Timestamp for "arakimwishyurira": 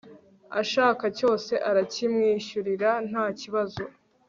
1.69-2.89